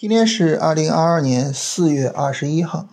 [0.00, 2.88] 今天是二零二二年四月二十一号。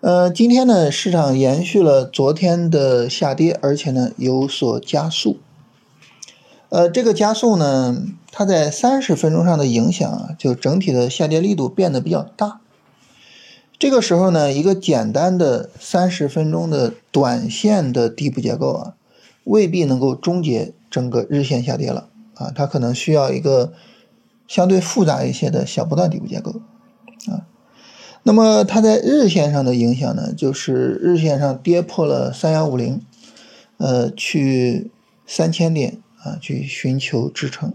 [0.00, 5.38] 呃，今天呢，市场延续了昨天的下跌，而且呢有所加速。
[6.70, 8.02] 呃，这个加速呢，
[8.32, 12.60] 它在三十分钟上的影响啊，就整体的下跌力度变得比较大。
[13.78, 18.94] 这个时候呢，一个简单的三十分钟的短线的底部结构啊，
[19.44, 23.72] 未必能够终结整个日线下跌了啊，它可能需要一个。
[24.50, 26.60] 相对复杂一些的小波段底部结构，
[27.30, 27.46] 啊，
[28.24, 33.00] 那么它在日线上的影响呢，就是日线上跌破了三幺五零，
[33.76, 34.90] 呃，去
[35.24, 37.72] 三千点啊，去寻求支撑。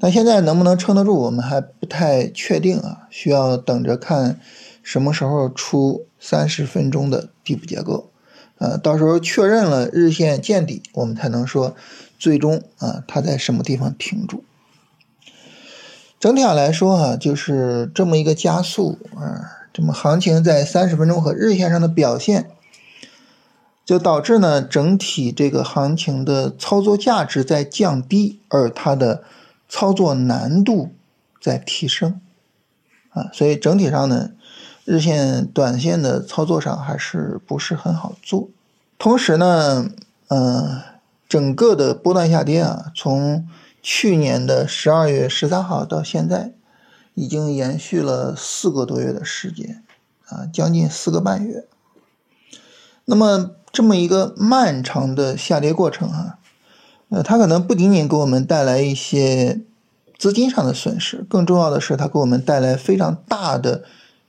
[0.00, 4.40] 那现在能不能撑得住，我们还不太确定啊，需要等着看
[4.82, 8.10] 什么时候出三十分钟的底部结构，
[8.58, 11.76] 呃，到时候确认了日线见底，我们才能说
[12.18, 14.42] 最终啊它在什么地方停住。
[16.20, 22.50] 整体上来说，哈，就是这么一个加速啊，这么行情在三十分钟和日线上的表现，
[23.86, 29.24] 就导致呢整体这个行情的操作价值在降低，而它的
[29.66, 30.90] 操作难度
[31.40, 32.20] 在提升
[33.08, 34.32] 啊，所以整体上呢，
[34.84, 38.50] 日线、短线的操作上还是不是很好做。
[38.98, 39.88] 同时呢，
[40.28, 40.82] 嗯，
[41.26, 43.48] 整个的波段下跌啊，从
[43.82, 46.52] 去年的十二月十三号到现在，
[47.14, 49.82] 已经延续了四个多月的时间，
[50.26, 51.66] 啊，将近四个半月。
[53.06, 56.38] 那么这么一个漫长的下跌过程，哈，
[57.08, 59.60] 呃，它可能不仅仅给我们带来一些
[60.18, 63.84] 资金上的损失，更重要的是，它给我们带来非常大的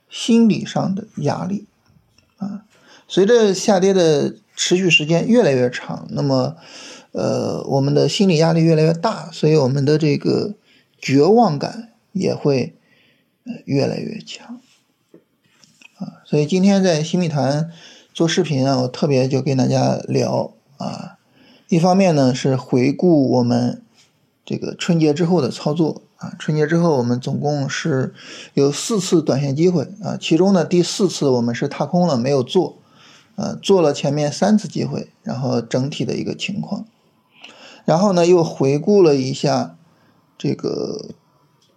[0.08, 1.66] 心理上的压力，
[2.38, 2.62] 啊，
[3.06, 6.56] 随着下跌的持续时间越来越长，那么。
[7.12, 10.54] 呃，我们的心理压力越来越大，所以我们的这个
[10.98, 12.74] 绝望感也会
[13.44, 14.60] 呃越来越强
[15.96, 16.24] 啊。
[16.24, 17.70] 所以今天在新米团
[18.14, 21.18] 做视频啊，我特别就跟大家聊啊，
[21.68, 23.82] 一方面呢是回顾我们
[24.46, 28.14] 这个春节之后的操作啊，春节之后我们总共是
[28.54, 32.78] 有四次短线机会啊，其中呢第四次我们是踏空了，没有做，
[33.36, 36.86] 呃，做了前面三次机会，然后整体的一个情况。
[37.84, 39.76] 然后呢，又回顾了一下
[40.38, 41.10] 这个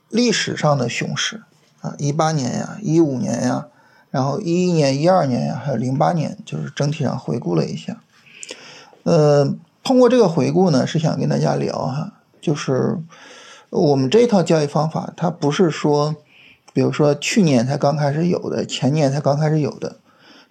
[0.10, 1.44] 历史上的熊市
[1.82, 3.68] 啊，一八年呀，一五年呀，
[4.12, 8.02] 然后一一年、一二年呀，还有零八年，就是整体上回顾了一下。
[9.04, 13.00] 呃，通过这个回顾呢，是想跟大家聊哈，就是
[13.72, 16.16] 我们这套交易方法，它不是说，
[16.72, 19.98] 比如说去年才刚开始有的，前年才刚开始有的，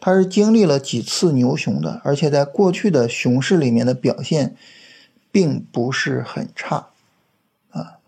[0.01, 4.57] 它是经历了几次牛熊的，而且在过去的熊市里面的表现。
[5.34, 6.91] 并不是很差，
[7.72, 7.99] 啊，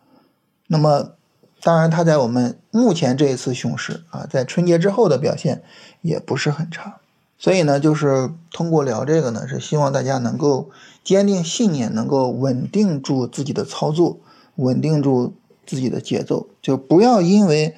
[0.69, 1.17] 那么
[1.61, 5.65] 当然，它在我们目前这一次熊市啊，在春节之后的表现
[6.03, 7.01] 也不是很差，
[7.37, 10.71] 所以呢，就是通过聊这个呢，是希望大家能够
[11.03, 14.21] 坚定信念，能够稳定住自己的操作，
[14.55, 15.35] 稳定住
[15.67, 17.75] 自己的节奏，就不要因为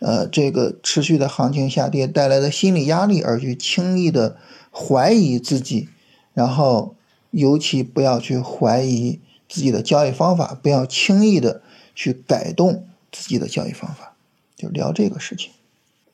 [0.00, 4.36] 呃这个持续的行情下跌带来的心理压力而去轻易的
[4.70, 5.88] 怀疑自己，
[6.34, 6.94] 然后。
[7.32, 11.62] 尤其不要去怀疑自己的交易方法，不要轻易的
[11.94, 14.14] 去改动自己的交易方法，
[14.54, 15.50] 就聊这个事情。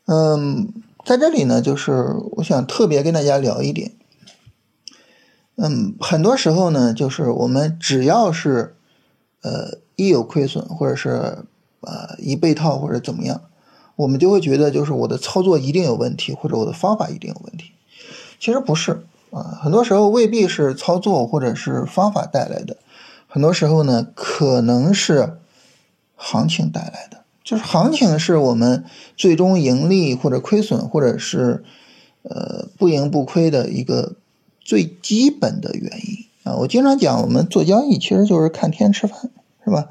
[0.06, 0.73] 嗯，
[1.05, 3.93] 在这里呢，就是我想特别跟大家聊一点。
[5.56, 8.77] 嗯，很多时候呢，就是我们只要是
[9.43, 11.45] 呃一有亏损，或者是
[11.81, 13.43] 呃一被套或者怎么样，
[13.97, 17.73] 我们就会觉得就是我的操作一定有问题，或者我的方法一定有问题。
[18.39, 19.05] 其实不是。
[19.31, 22.77] 啊，很多时候未必是操作或者是方法带来的，
[23.27, 25.39] 很多时候呢，可能是
[26.16, 27.19] 行情带来的。
[27.44, 28.84] 就是行情是我们
[29.17, 31.65] 最终盈利或者亏损，或者是
[32.22, 34.14] 呃不盈不亏的一个
[34.61, 36.56] 最基本的原因啊。
[36.56, 39.31] 我经常讲，我们做交易其实就是看天吃饭，
[39.64, 39.88] 是吧？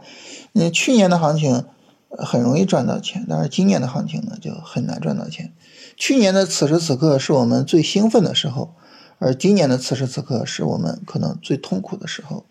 [0.51, 1.65] 你去年的行情
[2.09, 5.51] 很容易赚到钱，但是今年的行情呢就很难赚到钱。
[5.95, 8.73] 去年的此时此刻是我们最兴奋的时候。
[9.19, 12.45] 而今年的此时此刻是我们可能最痛苦的时候，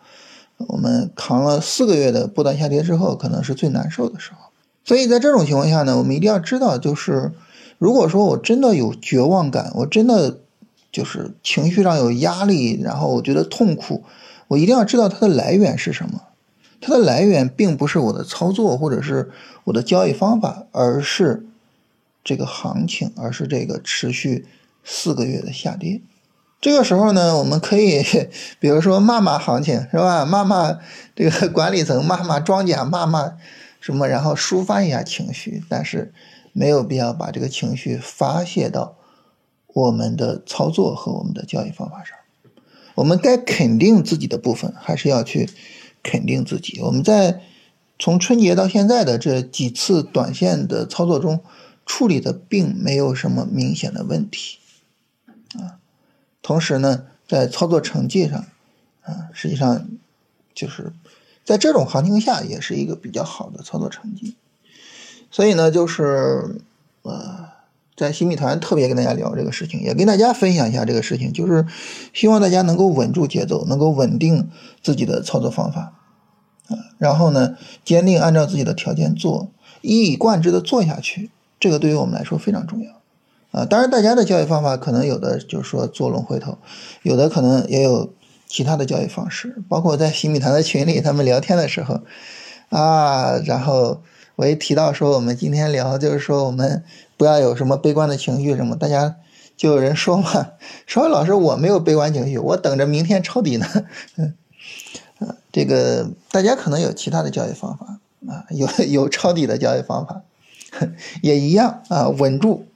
[0.57, 4.39] 我们扛了四个月的波段下跌之后，可能是最难受的时候。
[4.85, 7.33] 所以在这种情况下呢，我们一定要知道，就是
[7.79, 10.39] 如果说我真的有绝望感，我真的
[10.91, 14.05] 就是情绪上有压力，然后我觉得痛苦，
[14.49, 16.23] 我一定要知道它的来源是什么。
[16.81, 19.31] 它的来源并不是我的操作或者是
[19.65, 21.47] 我的交易方法，而是
[22.23, 24.47] 这个行情，而是这个持续
[24.85, 26.01] 四个月的下跌。
[26.61, 28.03] 这个时候呢，我们可以
[28.59, 30.25] 比如说骂骂行情是吧？
[30.25, 30.79] 骂骂
[31.15, 33.35] 这个 管理层，骂骂庄家，骂骂
[33.81, 36.13] 什么，然后抒发一下情绪，但是
[36.53, 38.97] 没有必要把这个情绪发泄到
[39.69, 42.17] 我们的操作和我们的交易方法上。
[42.97, 45.49] 我们该肯定自己的部分，还是要去
[46.03, 46.81] 肯定自己。
[46.81, 47.43] 我们在
[47.99, 51.41] 从春节到现在的这几次短线的操作中，
[51.85, 54.59] 处理的并没有什么明显的问题
[55.55, 55.79] 啊。
[56.47, 58.39] 同时呢，在操作成绩上，
[59.03, 59.89] 啊，实际上
[60.55, 60.93] 就是
[61.45, 64.37] 在这种行情下，也是一个比较好的操作成绩。
[65.29, 66.61] 所以呢，就是
[67.03, 67.57] 呃。
[67.97, 71.65] 在新米团特别跟大家聊这个事情，也跟大家分享一下这个事情，就是
[72.13, 74.51] 希望大家能够稳住节奏，能够稳定
[74.83, 75.95] 自己的操作方法，
[76.69, 77.57] 啊，然后呢，
[77.87, 79.51] 坚定按照自己的条件做，
[79.81, 82.96] 一以贯之的做下去，这个对于我们来说非常重要，
[83.57, 86.59] 啊，当然大家的交易方法可能有的就是说做龙回头，
[87.03, 88.13] 有的可能也有
[88.47, 92.01] 其他的交易方式，包括在新米团的群里他们聊天的时候，
[92.69, 94.03] 啊，然后
[94.37, 96.85] 我一提到说我们今天聊就是说我们。
[97.19, 99.17] 不要有什么悲观的情绪，什么大家
[99.57, 100.49] 就有人说嘛，
[100.87, 103.67] 说老师我没有悲观情绪，我等着明天抄底呢。
[104.17, 104.35] 嗯，
[105.21, 108.01] 啊，这个大家可能有其他的交易方法
[108.31, 110.21] 啊，有有抄底的交易方法，
[111.23, 112.67] 也一样啊，稳住，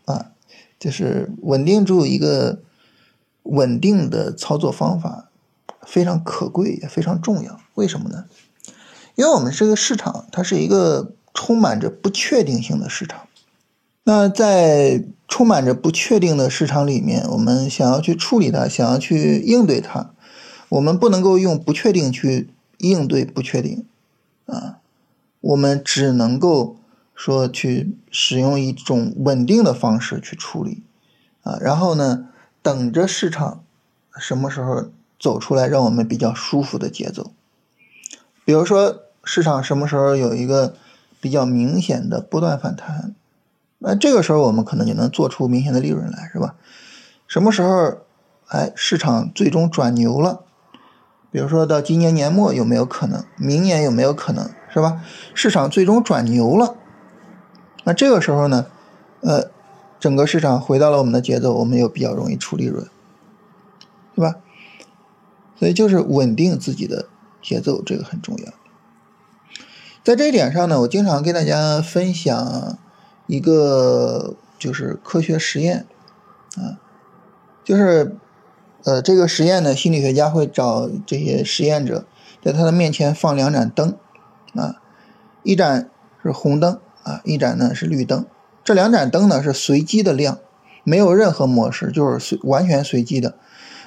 [0.81, 2.59] 就是稳定住一个
[3.45, 5.29] 稳定的操作方法
[5.87, 7.61] 非常可贵也非常重要。
[7.75, 8.25] 为什么呢？
[9.15, 13.29] 因为我们这个市场它是一个充满着不确定性的市场。
[14.05, 20.11] 那在充满着不确定的市场里面，我们想要去处理它，想要去应对它，
[20.71, 22.49] 我们不能够用不确定去
[22.79, 23.85] 应对不确定，
[24.47, 24.79] 啊，
[25.41, 26.77] 我们只能够
[27.23, 30.83] 说去使用一种稳定的方式去处理，
[31.43, 32.29] 啊，然后呢，
[32.63, 33.63] 等着市场
[34.19, 34.87] 什么时候
[35.19, 37.33] 走出来让我们比较舒服的节奏，
[38.47, 40.75] 比如说市场什么时候有一个
[41.21, 43.15] 比较明显的波段反弹。
[43.81, 46.55] 那这个时候我们可能就能做出明显的利润来，是吧？
[47.29, 47.99] 什么时候，
[48.47, 50.45] 哎，市场最终转牛了？
[51.31, 53.23] 比如说到今年年末有没有可能？
[53.37, 54.51] 明年有没有可能？
[54.73, 55.03] 是吧？
[55.35, 56.77] 市场最终转牛了，
[57.85, 58.67] 那这个时候呢，
[59.21, 59.51] 呃，
[59.99, 62.89] 整个市场回到了我们的节奏，我们又比较容易出利润，
[64.15, 64.37] 对吧？
[65.59, 67.07] 所以就是稳定自己的
[67.43, 68.53] 节奏，这个很重要。
[70.03, 72.79] 在这一点上呢，我经常跟大家分享。
[73.27, 75.87] 一个就是科学实验，
[76.57, 76.83] 啊，
[77.63, 78.17] 就是
[78.83, 82.05] 呃这个实验呢，心理学家会找这些实验者，
[82.43, 83.95] 在他的面前放两盏灯，
[84.57, 84.83] 啊，
[85.45, 85.89] 一盏
[86.25, 88.27] 是红灯，啊，一盏呢是绿灯。
[88.65, 90.39] 这两盏灯呢是随机的亮，
[90.85, 93.37] 没有任何模式，就是随完全随机的。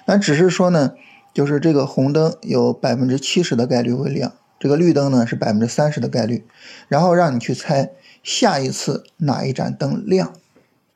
[0.05, 0.93] 那只是说呢，
[1.33, 6.45] 就是这个红灯有百分之七十的概率会亮，这个绿灯呢是百分之三十的概率，
[6.87, 7.91] 然后让你去猜。
[8.23, 10.31] 下一次哪一盏灯亮？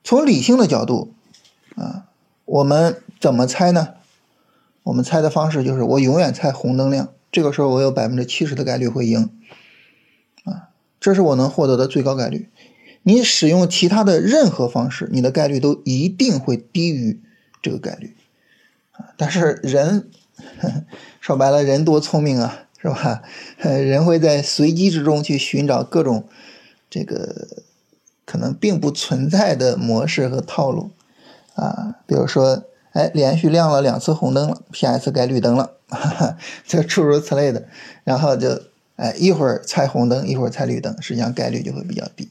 [0.02, 1.12] 从理性的角度，
[1.76, 2.06] 啊，
[2.46, 3.90] 我们怎么猜呢？
[4.84, 9.30] 我们猜的方式就是我永远猜红灯亮，这个时候我有百分之七十的概率会赢，
[11.00, 12.50] 这是我能获得的最高概率。
[13.04, 17.22] 你使用其他的任何方式，你的概率都一定会低于
[17.62, 18.16] 这个概率，
[18.92, 20.10] 啊，但是人
[20.60, 20.84] 呵
[21.20, 23.22] 说白了，人多聪明啊，是吧？
[23.58, 26.28] 人会在随机之中去寻找各种。
[26.90, 27.48] 这个
[28.26, 30.92] 可能并不存在的模式和套路
[31.54, 35.76] 啊，比如说，哎，连续亮了两次红灯了，下一次该绿灯了，
[36.66, 37.68] 就诸如此类的，
[38.06, 38.62] 然后就
[38.98, 42.30] 哎一会儿猜红灯，一会儿猜绿灯，实际上概率就会比较低。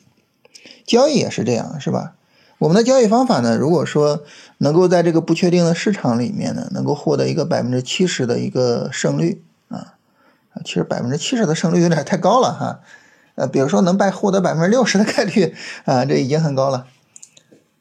[0.85, 2.13] 交易也是这样，是吧？
[2.59, 4.25] 我们的交易方法呢，如果说
[4.59, 9.95] 能够在这个不确定的市场里面呢，能够获得一个百分之七十的一个胜率啊，
[10.65, 12.81] 其实百分之七十的胜率有点太高了哈。
[13.35, 15.55] 呃，比如说能败获得百分之六十的概率
[15.85, 16.87] 啊，这已经很高了。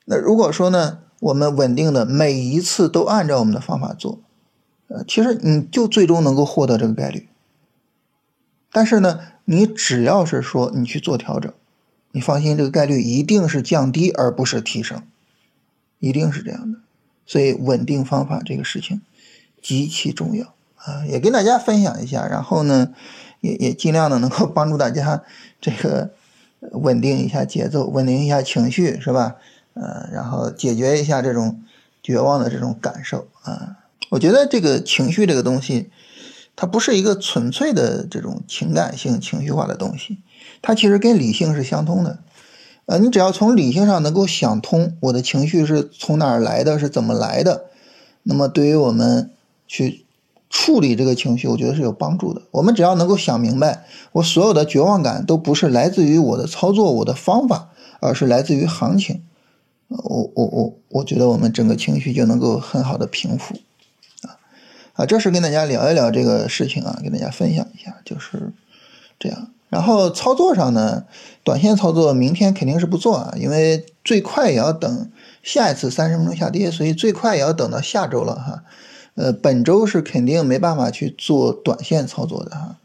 [0.03, 4.19] 那如果说呢，我们稳定的每一次都按照我们的方法做，
[4.89, 7.29] 呃，其实你就最终能够获得这个概率。
[8.75, 11.53] 但是呢，你只要是说你去做调整，
[12.12, 15.01] 你放心，这个概率一定是降低而不是提升，
[16.00, 16.79] 一定是这样的。
[17.25, 19.01] 所以稳定方法这个事情
[19.62, 22.27] 极其重要啊，也跟大家分享一下。
[22.27, 22.94] 然后呢？
[23.41, 25.22] 也也尽量的能够帮助大家
[25.62, 26.10] 这个
[26.72, 29.36] 稳定一下节奏，稳定一下情绪，是吧？
[29.75, 31.62] 呃，然后解决一下这种
[32.01, 33.75] 绝望的这种感受啊。
[34.10, 35.91] 我觉得这个情绪这个东西，
[36.55, 40.19] 它不是一个纯粹的这种情感性、情绪化的东西，
[40.62, 42.19] 它其实跟理性是相通的。
[42.85, 47.65] 呃，你只要从理性上能够想通，我的情绪是从哪儿来的，是怎么来的，
[48.24, 49.31] 那么对于我们
[49.67, 50.03] 去。
[50.47, 52.41] 处理这个情绪，我觉得是有帮助的。
[52.51, 53.83] 我们只要能够想明白，
[54.13, 59.24] 我所有的绝望感都不是来自于我的操作、我的方法，而是来自于行情。
[59.89, 63.55] 我我我，我觉得我们整个情绪就能够很好的平复。
[64.95, 68.53] 啊，这是跟大家聊一聊这个事情啊，跟大家分享一下，就是
[69.19, 69.49] 这样。
[69.69, 71.03] 然后操作上呢，
[71.43, 75.11] 短线操作明天肯定是不做啊，因为最快也要等
[75.43, 78.63] 下一次三十分钟下跌，所以最快也要等到下周了哈。
[79.15, 82.77] 呃，本周是肯定没办法去做短线操作的哈。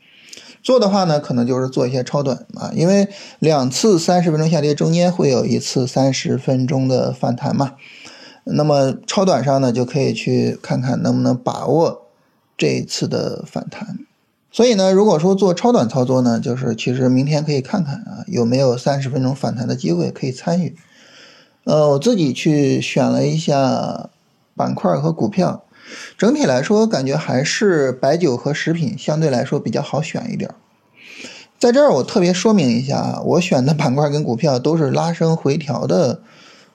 [0.62, 7.76] 做的话呢，可能就是做一些超短啊，因为两次三十分钟下跌中间会有一次三十分钟的反弹嘛。
[8.52, 12.02] 那么超短上呢，就可以去看看能不能把握
[12.57, 13.99] 这一次的反弹。
[14.52, 20.75] 所以呢，如果说做超短操作呢，就是其实明天可以看看啊，有没有三十分钟反弹的机会可以参与。
[21.64, 24.11] 呃，我自己去选了一下
[24.57, 25.62] 板块和股票，
[26.19, 30.50] 整体来说感觉还是白酒和食品相对来说比较好选一点。
[31.59, 36.23] 在这儿我特别说明一下啊，我选的板块跟股票都是拉升回调的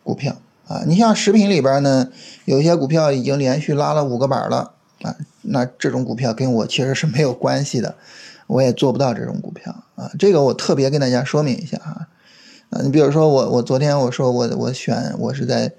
[0.03, 0.37] 股票
[0.67, 0.83] 啊。
[0.85, 2.09] 你像食品里边呢，
[2.45, 4.73] 有一些股票已经连续拉了五个板了。
[5.01, 7.95] 啊，那这种股票跟我其实是没有关系的，
[8.47, 10.09] 我也做不到这种股票啊。
[10.17, 12.07] 这个我特别跟大家说明一下啊。
[12.69, 15.71] 啊，你比如说我，我昨天我说我我选我是在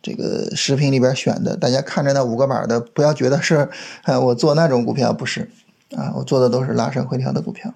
[0.00, 3.68] 这个视频里边选的，大家看着那五个板的，不要觉得是
[4.04, 5.50] 啊我做那种股票不是
[5.94, 7.74] 啊，我做的都是拉升回调的股票。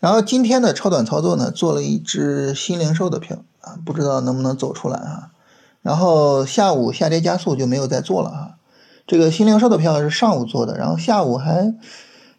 [0.00, 5.30] 然后今天的超短操作呢，做了一只新零售的票啊，不知道能不能走出来啊。
[5.80, 8.54] 然后下午下跌加速就没有再做了啊。
[9.06, 11.74] 这个新零售的票是上午做的，然后下午还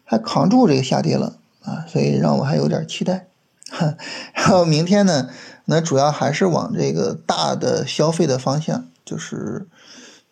[0.04, 3.26] 还扛住这个下跌了啊，所以让我还有点期待。
[4.32, 5.28] 然后明天呢，
[5.66, 9.66] 那主要还是往这个大的消费的方向，就是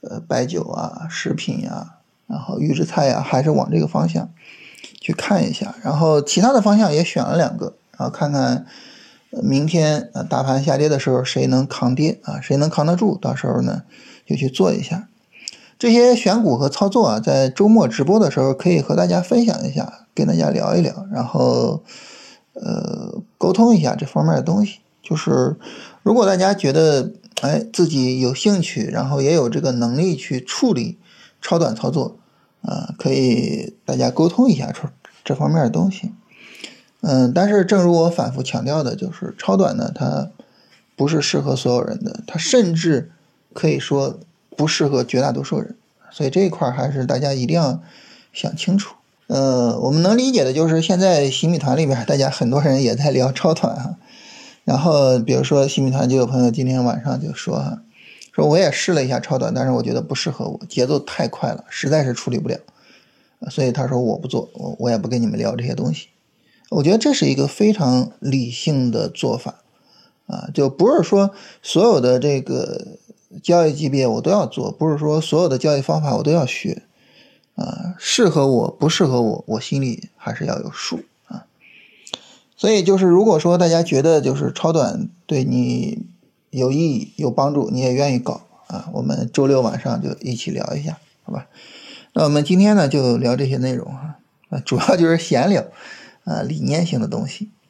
[0.01, 1.95] 呃白酒啊、食品呀，
[2.27, 4.31] 然后预制菜呀，还是往这个方向
[5.01, 5.75] 去看一下。
[5.83, 8.65] 然后其他的方向也选了两个，然后看看
[9.41, 13.85] 明天呃大盘下跌的时候谁能扛跌啊，谁能扛得住，到时候呢
[14.27, 15.09] 就去做一下。
[15.79, 21.83] 这些选股和操作啊，在周末直播的时候可以和大家分享一下，跟大家聊一聊，然后
[22.53, 24.81] 呃沟通一下这方面的东西。
[25.03, 25.57] 就是
[26.03, 30.99] 如果大家觉得哎自己有兴趣，然后也有这个能力去处理
[31.41, 32.19] 超短操作，
[32.61, 34.89] 啊，可以大家沟通一下这
[35.25, 36.12] 这方面的东西。
[37.02, 40.30] 嗯，但是正如我反复强调的，就是超短呢，它
[40.97, 43.12] 不是适合所有人的，它甚至
[43.52, 44.18] 可以说。
[44.54, 45.75] 不适合绝大多数人，
[46.11, 47.80] 所以这一块还是大家一定要
[48.35, 48.94] 想清楚。
[49.28, 53.97] 呃，我们能理解的就是现在新米团里面，大家很多人也在聊超短哈。
[54.64, 57.82] 然后比如说新米团就有朋友今天晚上就说哈，
[58.30, 62.59] 说我也试了一下超短，但是我觉得不适合我，节奏太快了，实在是处理不了。
[63.49, 66.09] 所以他说我不做，我我也不跟你们聊这些东西。
[66.76, 69.62] 我觉得这是一个非常理性的做法
[70.26, 71.31] 啊，就不是说
[71.62, 72.99] 所有的这个。
[73.43, 76.83] 交易级别我都要做，不是说所有的交易方法我都要学，
[77.55, 81.47] 啊，适合我不适合我，我心里还是要有数啊。
[82.59, 86.05] 所以就是如果说大家觉得就是超短对你
[86.50, 91.47] 有意义、有帮助，你也愿意搞啊，我们周六晚上就一起聊一下，好吧？
[92.12, 94.19] 那我们今天呢就聊这些内容啊，
[94.50, 95.64] 啊，主要就是闲聊
[96.25, 97.52] 啊，理念性的东西。